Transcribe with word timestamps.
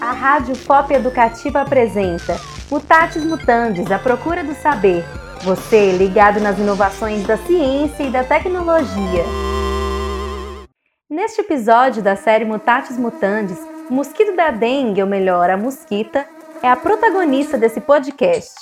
A 0.00 0.12
Rádio 0.12 0.56
Pop 0.66 0.92
Educativa 0.92 1.60
apresenta 1.60 2.36
Mutatis 2.70 3.24
Mutandis, 3.24 3.90
a 3.92 3.98
procura 3.98 4.42
do 4.42 4.54
saber. 4.54 5.04
Você 5.42 5.92
ligado 5.92 6.40
nas 6.40 6.58
inovações 6.58 7.24
da 7.26 7.36
ciência 7.36 8.02
e 8.02 8.10
da 8.10 8.24
tecnologia. 8.24 9.24
Neste 11.08 11.42
episódio 11.42 12.02
da 12.02 12.16
série 12.16 12.44
Mutatis 12.44 12.98
Mutandis, 12.98 13.58
o 13.88 13.94
mosquito 13.94 14.34
da 14.34 14.50
dengue, 14.50 15.02
ou 15.02 15.08
melhor, 15.08 15.50
a 15.50 15.56
mosquita, 15.56 16.26
é 16.62 16.68
a 16.68 16.76
protagonista 16.76 17.56
desse 17.56 17.80
podcast. 17.80 18.54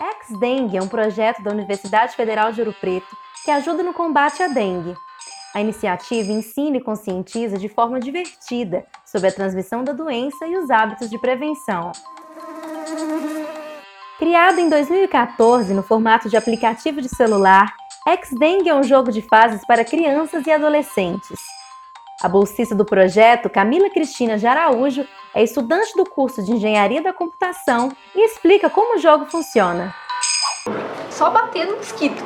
Ex-Dengue 0.00 0.76
é 0.76 0.82
um 0.82 0.88
projeto 0.88 1.42
da 1.42 1.50
Universidade 1.50 2.14
Federal 2.14 2.52
de 2.52 2.60
Ouro 2.60 2.74
Preto 2.80 3.27
que 3.44 3.50
ajuda 3.50 3.82
no 3.82 3.92
combate 3.92 4.42
à 4.42 4.48
dengue. 4.48 4.94
A 5.54 5.60
iniciativa 5.60 6.30
ensina 6.30 6.76
e 6.76 6.80
conscientiza 6.80 7.56
de 7.56 7.68
forma 7.68 7.98
divertida 7.98 8.86
sobre 9.04 9.28
a 9.28 9.32
transmissão 9.32 9.82
da 9.82 9.92
doença 9.92 10.46
e 10.46 10.56
os 10.56 10.70
hábitos 10.70 11.08
de 11.08 11.18
prevenção. 11.18 11.92
Criado 14.18 14.58
em 14.58 14.68
2014 14.68 15.72
no 15.72 15.82
formato 15.82 16.28
de 16.28 16.36
aplicativo 16.36 17.00
de 17.00 17.08
celular, 17.08 17.72
X-Dengue 18.06 18.68
é 18.68 18.74
um 18.74 18.82
jogo 18.82 19.10
de 19.10 19.22
fases 19.22 19.64
para 19.66 19.84
crianças 19.84 20.46
e 20.46 20.50
adolescentes. 20.50 21.40
A 22.22 22.28
bolsista 22.28 22.74
do 22.74 22.84
projeto, 22.84 23.48
Camila 23.48 23.88
Cristina 23.90 24.36
de 24.36 24.46
Araújo, 24.46 25.06
é 25.34 25.42
estudante 25.42 25.96
do 25.96 26.04
curso 26.04 26.42
de 26.42 26.52
Engenharia 26.52 27.00
da 27.00 27.12
Computação 27.12 27.92
e 28.14 28.24
explica 28.24 28.68
como 28.68 28.96
o 28.96 28.98
jogo 28.98 29.26
funciona 29.26 29.94
só 31.18 31.30
batendo 31.30 31.72
no 31.72 31.76
mosquito. 31.78 32.22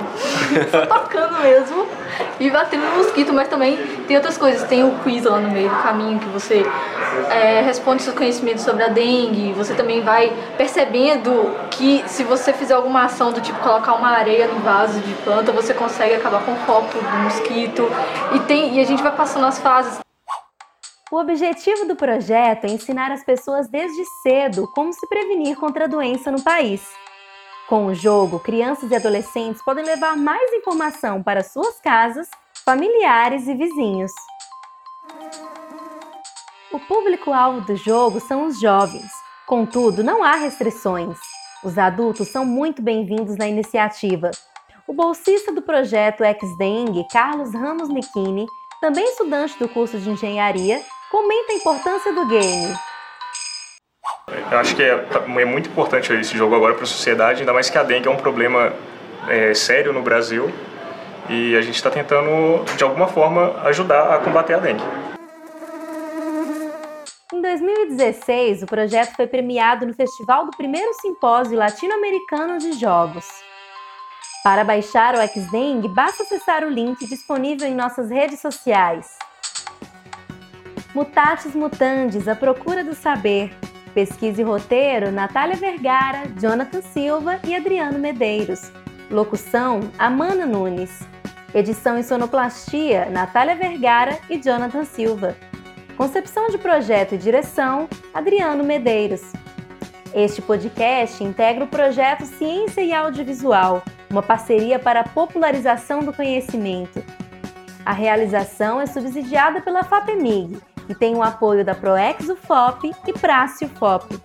tocando 0.86 1.40
mesmo 1.40 1.88
e 2.38 2.50
batendo 2.50 2.84
no 2.84 2.96
mosquito, 2.98 3.32
mas 3.32 3.48
também 3.48 3.78
tem 4.06 4.16
outras 4.16 4.36
coisas. 4.36 4.68
Tem 4.68 4.84
o 4.84 4.92
quiz 4.98 5.24
lá 5.24 5.40
no 5.40 5.50
meio 5.50 5.70
do 5.70 5.82
caminho 5.82 6.18
que 6.18 6.28
você 6.28 6.62
é, 7.30 7.62
responde 7.62 8.02
seus 8.02 8.14
conhecimentos 8.14 8.62
sobre 8.62 8.82
a 8.84 8.88
dengue. 8.88 9.54
Você 9.54 9.74
também 9.74 10.02
vai 10.02 10.30
percebendo 10.58 11.56
que 11.70 12.04
se 12.06 12.22
você 12.22 12.52
fizer 12.52 12.74
alguma 12.74 13.04
ação 13.04 13.32
do 13.32 13.40
tipo 13.40 13.58
colocar 13.60 13.94
uma 13.94 14.10
areia 14.10 14.46
no 14.46 14.60
vaso 14.60 15.00
de 15.00 15.14
planta, 15.24 15.50
você 15.50 15.72
consegue 15.72 16.14
acabar 16.14 16.44
com 16.44 16.52
o 16.52 16.56
foco 16.56 16.98
do 16.98 17.18
mosquito. 17.24 17.88
E, 18.34 18.40
tem, 18.40 18.74
e 18.76 18.80
a 18.80 18.84
gente 18.84 19.02
vai 19.02 19.16
passando 19.16 19.46
as 19.46 19.58
fases. 19.58 20.00
O 21.10 21.16
objetivo 21.16 21.86
do 21.86 21.96
projeto 21.96 22.64
é 22.64 22.68
ensinar 22.68 23.10
as 23.10 23.24
pessoas 23.24 23.68
desde 23.68 24.02
cedo 24.22 24.66
como 24.74 24.92
se 24.92 25.06
prevenir 25.08 25.56
contra 25.56 25.84
a 25.84 25.88
doença 25.88 26.30
no 26.30 26.42
país. 26.42 26.82
Com 27.72 27.86
o 27.86 27.94
jogo, 27.94 28.38
crianças 28.38 28.90
e 28.90 28.94
adolescentes 28.94 29.62
podem 29.64 29.82
levar 29.82 30.14
mais 30.14 30.52
informação 30.52 31.22
para 31.22 31.42
suas 31.42 31.80
casas, 31.80 32.28
familiares 32.66 33.48
e 33.48 33.54
vizinhos. 33.54 34.12
O 36.70 36.78
público-alvo 36.78 37.62
do 37.62 37.74
jogo 37.74 38.20
são 38.20 38.44
os 38.44 38.60
jovens, 38.60 39.10
contudo, 39.46 40.04
não 40.04 40.22
há 40.22 40.34
restrições. 40.34 41.16
Os 41.64 41.78
adultos 41.78 42.28
são 42.28 42.44
muito 42.44 42.82
bem-vindos 42.82 43.38
na 43.38 43.48
iniciativa. 43.48 44.30
O 44.86 44.92
bolsista 44.92 45.50
do 45.50 45.62
projeto 45.62 46.22
Ex-Dengue, 46.22 47.08
Carlos 47.10 47.54
Ramos 47.54 47.88
Nikini, 47.88 48.44
também 48.82 49.04
estudante 49.04 49.58
do 49.58 49.66
curso 49.66 49.98
de 49.98 50.10
engenharia, 50.10 50.78
comenta 51.10 51.52
a 51.54 51.56
importância 51.56 52.12
do 52.12 52.26
game. 52.26 52.91
Eu 54.52 54.58
acho 54.58 54.76
que 54.76 54.82
é, 54.82 55.06
é 55.40 55.44
muito 55.46 55.70
importante 55.70 56.12
esse 56.12 56.36
jogo 56.36 56.54
agora 56.54 56.74
para 56.74 56.82
a 56.84 56.86
sociedade, 56.86 57.40
ainda 57.40 57.54
mais 57.54 57.70
que 57.70 57.78
a 57.78 57.82
dengue 57.82 58.06
é 58.06 58.10
um 58.10 58.18
problema 58.18 58.70
é, 59.26 59.54
sério 59.54 59.94
no 59.94 60.02
Brasil 60.02 60.52
e 61.30 61.56
a 61.56 61.62
gente 61.62 61.76
está 61.76 61.90
tentando, 61.90 62.62
de 62.76 62.84
alguma 62.84 63.08
forma, 63.08 63.58
ajudar 63.64 64.14
a 64.14 64.18
combater 64.18 64.52
a 64.52 64.58
dengue. 64.58 64.82
Em 67.32 67.40
2016, 67.40 68.64
o 68.64 68.66
projeto 68.66 69.16
foi 69.16 69.26
premiado 69.26 69.86
no 69.86 69.94
festival 69.94 70.44
do 70.44 70.54
primeiro 70.54 70.92
simpósio 71.00 71.56
latino-americano 71.56 72.58
de 72.58 72.74
jogos. 72.74 73.24
Para 74.44 74.64
baixar 74.64 75.14
o 75.14 75.26
Xdengue, 75.28 75.88
basta 75.88 76.24
acessar 76.24 76.62
o 76.62 76.68
link 76.68 77.06
disponível 77.06 77.66
em 77.66 77.74
nossas 77.74 78.10
redes 78.10 78.38
sociais. 78.40 79.16
Mutatis 80.94 81.54
Mutandis, 81.54 82.28
a 82.28 82.36
procura 82.36 82.84
do 82.84 82.94
saber. 82.94 83.50
Pesquisa 83.94 84.40
e 84.40 84.44
roteiro: 84.44 85.12
Natália 85.12 85.56
Vergara, 85.56 86.22
Jonathan 86.40 86.80
Silva 86.80 87.38
e 87.44 87.54
Adriano 87.54 87.98
Medeiros. 87.98 88.72
Locução: 89.10 89.80
Amanda 89.98 90.46
Nunes. 90.46 91.00
Edição 91.54 91.98
e 91.98 92.02
sonoplastia: 92.02 93.06
Natália 93.10 93.54
Vergara 93.54 94.18
e 94.30 94.38
Jonathan 94.38 94.84
Silva. 94.84 95.36
Concepção 95.96 96.48
de 96.48 96.56
projeto 96.56 97.14
e 97.14 97.18
direção: 97.18 97.86
Adriano 98.14 98.64
Medeiros. 98.64 99.20
Este 100.14 100.40
podcast 100.40 101.22
integra 101.22 101.64
o 101.64 101.68
projeto 101.68 102.24
Ciência 102.24 102.82
e 102.82 102.92
Audiovisual, 102.92 103.82
uma 104.10 104.22
parceria 104.22 104.78
para 104.78 105.00
a 105.00 105.08
popularização 105.08 106.00
do 106.00 106.12
conhecimento. 106.12 107.02
A 107.84 107.92
realização 107.92 108.80
é 108.80 108.86
subsidiada 108.86 109.60
pela 109.60 109.82
FAPEMIG 109.82 110.71
e 110.92 110.94
tem 110.94 111.16
o 111.16 111.22
apoio 111.22 111.64
da 111.64 111.74
Proexo 111.74 112.36
FOP 112.36 112.92
e 113.06 113.12
Prácio 113.14 113.66
FOP. 113.66 114.20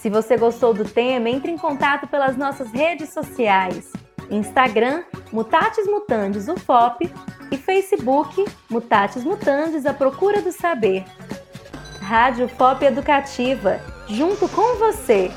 Se 0.00 0.08
você 0.08 0.34
gostou 0.38 0.72
do 0.72 0.86
tema, 0.86 1.28
entre 1.28 1.50
em 1.50 1.58
contato 1.58 2.06
pelas 2.06 2.34
nossas 2.34 2.70
redes 2.70 3.10
sociais. 3.10 3.92
Instagram, 4.30 5.04
Mutatis 5.30 5.86
Mutandis 5.86 6.48
UFOP 6.48 7.12
e 7.50 7.58
Facebook, 7.58 8.42
Mutatis 8.70 9.22
Mutandis 9.22 9.84
A 9.84 9.92
Procura 9.92 10.40
do 10.40 10.50
Saber. 10.50 11.04
Rádio 12.00 12.48
FOP 12.48 12.86
Educativa, 12.86 13.78
junto 14.08 14.48
com 14.48 14.78
você. 14.78 15.30